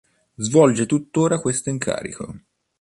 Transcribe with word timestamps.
Svolge 0.39 0.87
tuttora 0.87 1.37
questo 1.37 1.69
incarico. 1.69 2.39